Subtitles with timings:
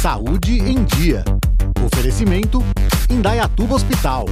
[0.00, 1.24] Saúde em Dia.
[1.84, 2.62] Oferecimento
[3.08, 4.26] Indaiatuba Hospital.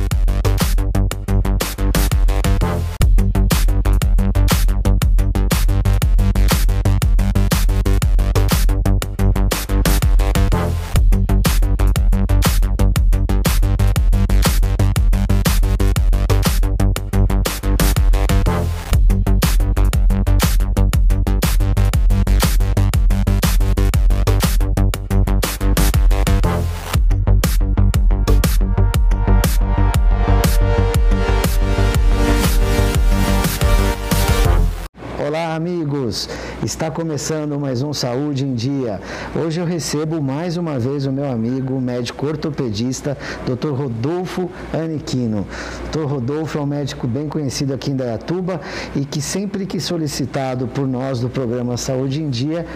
[36.61, 39.01] Está começando mais um Saúde em Dia.
[39.33, 43.16] Hoje eu recebo mais uma vez o meu amigo, médico ortopedista,
[43.47, 43.70] Dr.
[43.70, 45.47] Rodolfo Aniquino.
[45.93, 46.05] Dr.
[46.05, 48.61] Rodolfo é um médico bem conhecido aqui em Dayatuba
[48.97, 52.67] e que sempre que solicitado por nós do programa Saúde em Dia,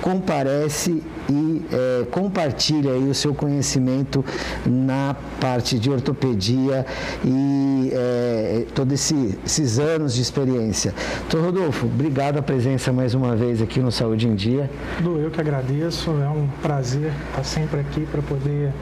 [0.00, 4.24] comparece e é, compartilha o seu conhecimento
[4.66, 6.86] na parte de ortopedia
[7.24, 10.94] e é, todos esse, esses anos de experiência.
[11.30, 14.70] Doutor Rodolfo, obrigado a presença mais uma vez aqui no Saúde em Dia.
[15.04, 18.72] Eu que agradeço, é um prazer estar sempre aqui para poder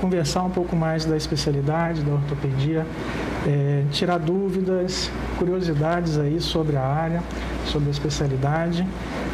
[0.00, 2.86] conversar um pouco mais da especialidade da ortopedia,
[3.46, 7.22] é, tirar dúvidas, curiosidades aí sobre a área,
[7.66, 8.86] sobre a especialidade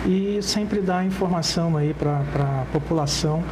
[0.06, 3.42] e sempre dar informação aí para a população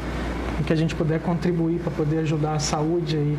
[0.60, 3.38] em que a gente puder contribuir para poder ajudar a saúde aí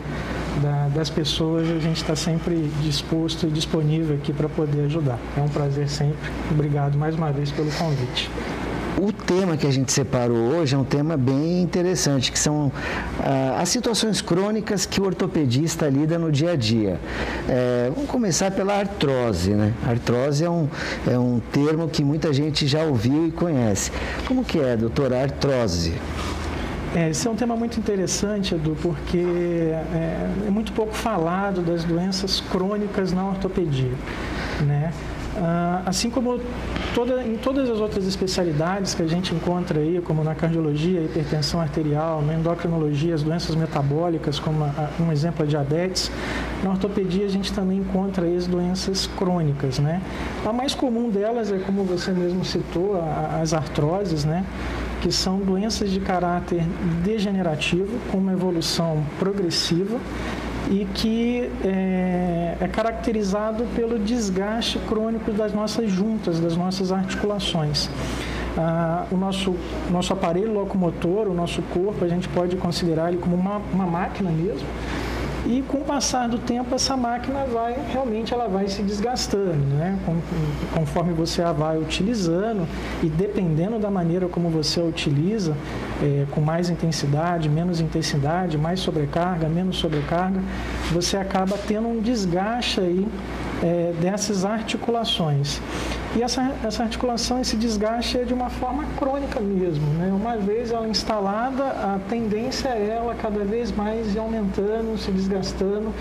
[0.61, 5.19] da, das pessoas, a gente está sempre disposto e disponível aqui para poder ajudar.
[5.37, 6.31] É um prazer sempre.
[6.49, 8.29] Obrigado mais uma vez pelo convite.
[9.01, 12.69] O tema que a gente separou hoje é um tema bem interessante, que são
[13.21, 16.99] ah, as situações crônicas que o ortopedista lida no dia a dia.
[17.47, 19.73] É, vamos começar pela artrose, né?
[19.87, 20.67] artrose é um,
[21.09, 23.89] é um termo que muita gente já ouviu e conhece.
[24.27, 25.93] Como que é, doutor, artrose?
[26.93, 31.85] É, esse é um tema muito interessante, Edu, porque é, é muito pouco falado das
[31.85, 33.93] doenças crônicas na ortopedia.
[34.67, 34.91] Né?
[35.41, 36.37] Ah, assim como
[36.93, 41.61] toda, em todas as outras especialidades que a gente encontra aí, como na cardiologia, hipertensão
[41.61, 46.11] arterial, na endocrinologia, as doenças metabólicas, como a, um exemplo a diabetes,
[46.61, 50.01] na ortopedia a gente também encontra as doenças crônicas, né?
[50.45, 54.45] A mais comum delas é, como você mesmo citou, a, as artroses, né?
[55.01, 56.61] que são doenças de caráter
[57.05, 59.97] degenerativo, com uma evolução progressiva
[60.69, 67.89] e que é, é, caracterizado pelo desgaste crônico das nossas juntas, das nossas articulações.
[68.57, 69.55] Ah, o nosso,
[69.89, 74.29] nosso aparelho locomotor, o nosso corpo, a gente pode considerar ele como uma, uma máquina
[74.29, 74.67] mesmo,
[75.49, 79.97] e com o passar do tempo essa máquina vai realmente ela vai se desgastando, né?
[80.75, 82.67] Conforme você a vai utilizando
[83.01, 85.57] e dependendo da maneira como você a utiliza,
[86.03, 90.39] é, com mais intensidade, menos intensidade, mais sobrecarga, menos sobrecarga,
[90.91, 93.07] você acaba tendo um desgaste aí
[93.63, 95.61] é, dessas articulações.
[96.15, 99.85] E essa, essa articulação, esse desgaste é de uma forma crônica mesmo.
[99.93, 100.11] Né?
[100.11, 105.93] Uma vez ela instalada, a tendência é ela cada vez mais aumentando, se desgastando.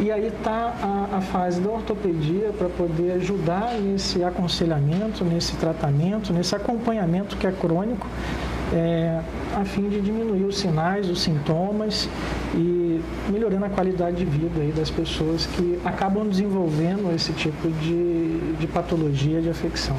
[0.00, 6.32] E aí está a, a, fase da ortopedia para poder ajudar nesse aconselhamento, nesse tratamento,
[6.32, 8.08] nesse acompanhamento que é crônico
[8.72, 9.20] é,
[9.54, 12.08] a fim de diminuir os sinais, os sintomas
[12.54, 18.56] e melhorando a qualidade de vida aí das pessoas que acabam desenvolvendo esse tipo de,
[18.58, 19.96] de patologia de afecção.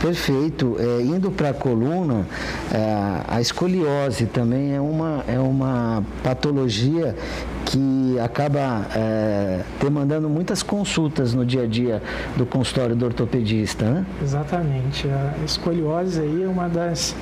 [0.00, 0.76] Perfeito.
[0.78, 2.26] É, indo para a coluna,
[2.72, 7.16] é, a escoliose também é uma, é uma patologia
[7.64, 12.02] que acaba é, demandando muitas consultas no dia a dia
[12.36, 14.06] do consultório do ortopedista, né?
[14.22, 15.06] Exatamente.
[15.08, 17.14] A escoliose aí é uma das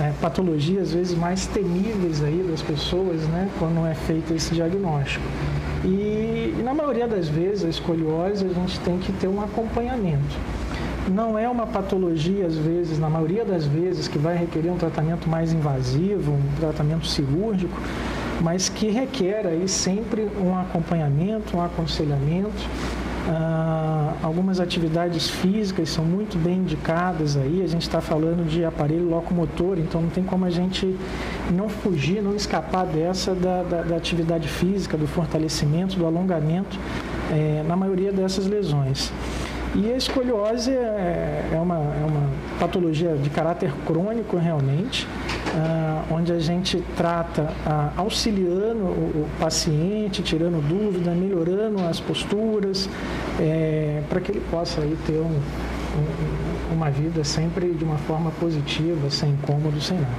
[0.00, 5.24] é, patologias, às vezes, mais temíveis aí das pessoas, né, quando é feito esse diagnóstico.
[5.84, 10.36] E, e na maioria das vezes, a escoliose, a gente tem que ter um acompanhamento.
[11.08, 15.28] Não é uma patologia, às vezes, na maioria das vezes, que vai requerer um tratamento
[15.28, 17.76] mais invasivo, um tratamento cirúrgico,
[18.40, 22.68] mas que requer aí sempre um acompanhamento, um aconselhamento
[23.28, 27.62] ah, algumas atividades físicas são muito bem indicadas aí.
[27.62, 30.96] A gente está falando de aparelho locomotor, então não tem como a gente
[31.50, 36.78] não fugir, não escapar dessa da, da, da atividade física, do fortalecimento, do alongamento
[37.30, 39.12] é, na maioria dessas lesões.
[39.74, 42.28] E a escoliose é, é, uma, é uma
[42.60, 45.08] patologia de caráter crônico realmente,
[45.54, 52.88] ah, onde a gente trata ah, auxiliando o, o, paciente, tirando dúvida, melhorando as posturas,
[53.40, 58.30] é, para que ele possa aí ter um, um uma vida sempre de uma forma
[58.40, 60.14] positiva, sem incômodo, sem nada.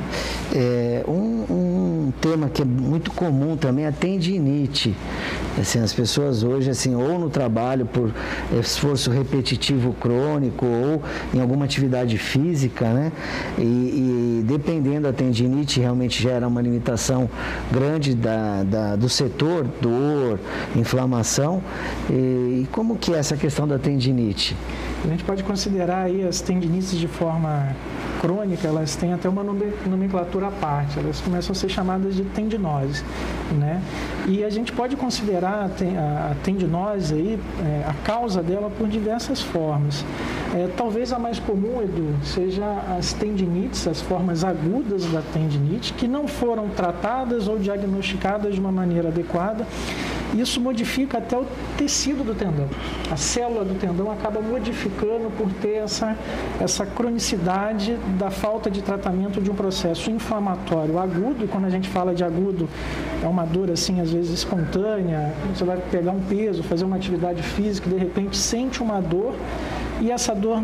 [0.56, 1.73] É, um, um
[2.12, 4.96] tema que é muito comum também a tendinite.
[5.60, 8.12] Assim, as pessoas hoje, assim, ou no trabalho por
[8.60, 11.02] esforço repetitivo crônico ou
[11.34, 13.12] em alguma atividade física, né?
[13.58, 17.30] E, e dependendo da tendinite, realmente gera uma limitação
[17.72, 20.40] grande da, da do setor, dor,
[20.76, 21.62] inflamação.
[22.10, 24.56] E, e como que é essa questão da tendinite?
[25.04, 27.76] A gente pode considerar aí as tendinites de forma
[28.22, 33.04] crônica, elas têm até uma nomenclatura à parte, elas começam a ser chamadas de tendinose,
[33.52, 33.82] né?
[34.26, 40.06] E a gente pode considerar a tendinose aí, é, a causa dela por diversas formas.
[40.56, 42.66] É, talvez a mais comum, Edu, seja
[42.98, 48.72] as tendinites, as formas agudas da tendinite, que não foram tratadas ou diagnosticadas de uma
[48.72, 49.68] maneira adequada
[50.40, 51.46] isso modifica até o
[51.78, 52.68] tecido do tendão.
[53.12, 56.18] A célula do tendão acaba modificando por ter essa,
[56.60, 61.46] essa cronicidade da falta de tratamento de um processo inflamatório agudo.
[61.46, 62.68] E quando a gente fala de agudo,
[63.22, 65.34] é uma dor assim, às vezes espontânea.
[65.54, 69.36] Você vai pegar um peso, fazer uma atividade física, e de repente sente uma dor
[70.02, 70.64] e essa dor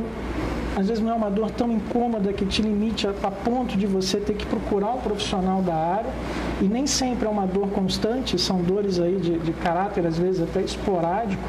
[0.75, 3.85] às vezes não é uma dor tão incômoda que te limite a, a, ponto de
[3.85, 6.09] você ter que procurar um profissional da área
[6.61, 10.41] e nem sempre é uma dor constante, são dores aí de, de caráter às vezes
[10.41, 11.41] até esporádico,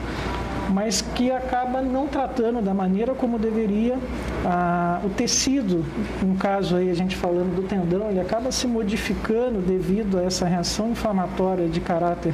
[0.71, 3.99] mas que acaba não tratando da maneira como deveria
[4.45, 5.85] ah, o tecido,
[6.23, 10.47] no caso aí a gente falando do tendão, ele acaba se modificando devido a essa
[10.47, 12.33] reação inflamatória de caráter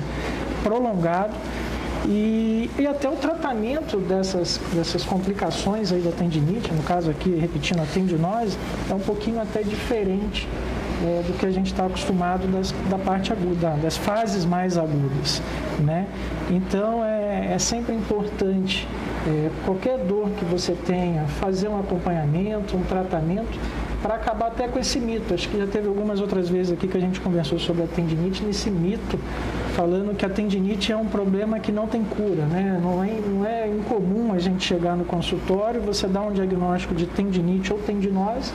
[0.62, 1.34] prolongado.
[2.08, 7.80] E, e até o tratamento dessas, dessas complicações aí da tendinite, no caso aqui, repetindo
[7.80, 8.56] a tendinose,
[8.88, 10.46] é um pouquinho até diferente
[11.04, 15.42] é, do que a gente está acostumado das, da parte aguda, das fases mais agudas.
[15.78, 16.06] Né?
[16.50, 18.86] Então é, é sempre importante,
[19.26, 23.58] é, qualquer dor que você tenha, fazer um acompanhamento, um tratamento,
[24.02, 25.34] para acabar até com esse mito.
[25.34, 28.42] Acho que já teve algumas outras vezes aqui que a gente conversou sobre a tendinite,
[28.44, 29.18] nesse mito,
[29.74, 32.78] falando que a tendinite é um problema que não tem cura, né?
[32.80, 37.06] Não é, não é incomum a gente chegar no consultório, você dar um diagnóstico de
[37.06, 38.52] tendinite ou tendinose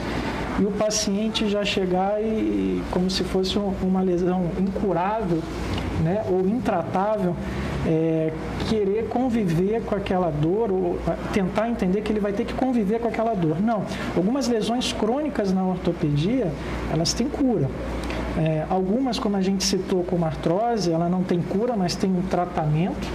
[0.59, 5.39] e o paciente já chegar e, como se fosse uma lesão incurável,
[6.03, 6.23] né?
[6.29, 7.35] Ou intratável
[7.85, 8.31] é,
[8.69, 10.99] querer conviver com aquela dor ou
[11.33, 13.59] tentar entender que ele vai ter que conviver com aquela dor.
[13.59, 13.83] Não.
[14.15, 16.51] Algumas lesões crônicas na ortopedia,
[16.91, 17.69] elas têm cura.
[18.37, 22.21] É, algumas, como a gente citou, como artrose, ela não tem cura, mas tem um
[22.23, 23.07] tratamento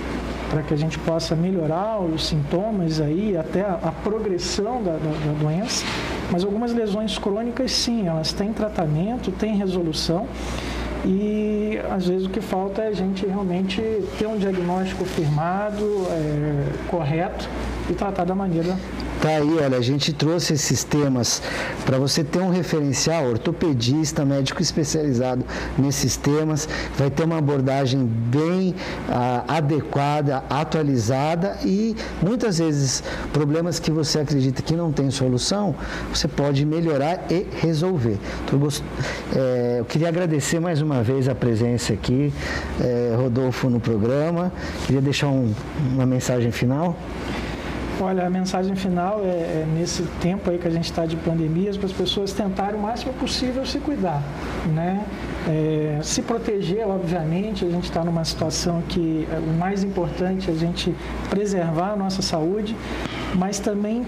[0.50, 4.98] para que a gente possa melhorar os sintomas aí, até a, a progressão da, da,
[4.98, 5.84] da doença.
[6.30, 10.26] Mas algumas lesões crônicas, sim, elas têm tratamento, têm resolução
[11.04, 13.80] e às vezes o que falta é a gente realmente
[14.18, 17.48] ter um diagnóstico firmado, é, correto
[17.88, 18.76] e tratar da maneira
[19.20, 21.42] Tá aí, olha, a gente trouxe esses temas
[21.86, 25.42] para você ter um referencial, ortopedista, médico especializado
[25.78, 26.68] nesses temas,
[26.98, 28.74] vai ter uma abordagem bem
[29.08, 33.02] ah, adequada, atualizada e muitas vezes
[33.32, 35.74] problemas que você acredita que não tem solução,
[36.12, 38.18] você pode melhorar e resolver.
[38.44, 38.84] Então, eu, gost...
[39.34, 42.32] é, eu queria agradecer mais uma vez a presença aqui,
[42.80, 44.52] é, Rodolfo, no programa.
[44.84, 45.52] Queria deixar um,
[45.94, 46.96] uma mensagem final.
[47.98, 51.78] Olha, a mensagem final é, é nesse tempo aí que a gente está de pandemias,
[51.78, 54.22] para as pessoas tentarem o máximo possível se cuidar,
[54.74, 55.02] né?
[55.48, 60.52] É, se proteger, obviamente, a gente está numa situação que é, o mais importante é
[60.52, 60.94] a gente
[61.30, 62.76] preservar a nossa saúde,
[63.34, 64.04] mas também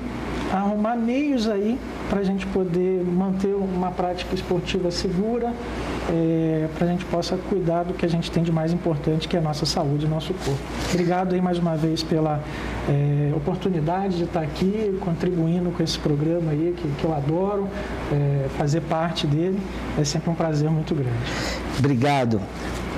[0.52, 1.78] arrumar meios aí
[2.10, 5.52] para a gente poder manter uma prática esportiva segura,
[6.10, 9.36] é, para a gente possa cuidar do que a gente tem de mais importante, que
[9.36, 10.60] é a nossa saúde e nosso corpo.
[10.90, 12.42] Obrigado aí mais uma vez pela
[12.88, 17.68] é, oportunidade de estar aqui contribuindo com esse programa aí, que, que eu adoro,
[18.12, 19.58] é, fazer parte dele.
[19.98, 21.10] É sempre um prazer muito grande.
[21.78, 22.40] Obrigado.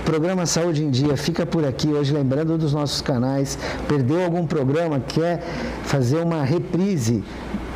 [0.05, 3.59] Programa Saúde em Dia fica por aqui hoje, lembrando dos nossos canais.
[3.87, 4.99] Perdeu algum programa?
[4.99, 5.41] Quer
[5.85, 7.23] fazer uma reprise?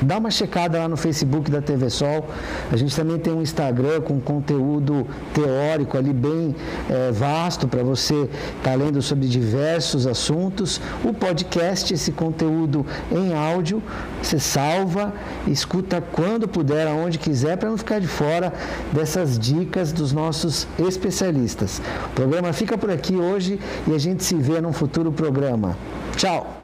[0.03, 2.29] Dá uma checada lá no Facebook da TV Sol.
[2.71, 6.55] A gente também tem um Instagram com conteúdo teórico ali bem
[6.91, 10.81] é, vasto para você estar tá lendo sobre diversos assuntos.
[11.05, 13.83] O podcast, esse conteúdo em áudio,
[14.23, 15.13] você salva,
[15.47, 18.53] escuta quando puder, aonde quiser, para não ficar de fora
[18.93, 21.81] dessas dicas dos nossos especialistas.
[22.07, 25.77] O programa fica por aqui hoje e a gente se vê num futuro programa.
[26.17, 26.63] Tchau!